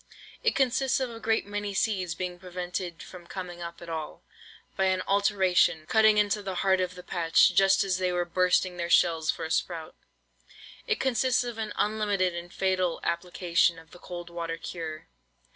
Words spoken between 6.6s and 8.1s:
heart of the patch just as